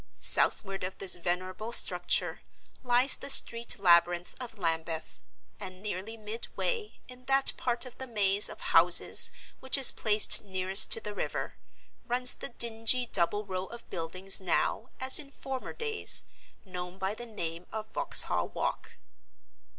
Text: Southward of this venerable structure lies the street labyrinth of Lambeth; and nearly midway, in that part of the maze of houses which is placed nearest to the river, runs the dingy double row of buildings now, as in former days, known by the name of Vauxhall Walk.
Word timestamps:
Southward 0.19 0.83
of 0.83 0.97
this 0.97 1.13
venerable 1.15 1.71
structure 1.71 2.41
lies 2.81 3.15
the 3.15 3.29
street 3.29 3.77
labyrinth 3.77 4.33
of 4.39 4.57
Lambeth; 4.57 5.21
and 5.59 5.79
nearly 5.83 6.17
midway, 6.17 6.95
in 7.07 7.25
that 7.25 7.53
part 7.55 7.85
of 7.85 7.95
the 7.99 8.07
maze 8.07 8.49
of 8.49 8.59
houses 8.73 9.29
which 9.59 9.77
is 9.77 9.91
placed 9.91 10.43
nearest 10.43 10.91
to 10.91 10.99
the 10.99 11.13
river, 11.13 11.53
runs 12.07 12.33
the 12.33 12.49
dingy 12.49 13.05
double 13.05 13.45
row 13.45 13.67
of 13.67 13.87
buildings 13.91 14.39
now, 14.41 14.89
as 14.99 15.19
in 15.19 15.29
former 15.29 15.71
days, 15.71 16.23
known 16.65 16.97
by 16.97 17.13
the 17.13 17.27
name 17.27 17.67
of 17.71 17.85
Vauxhall 17.89 18.49
Walk. 18.49 18.93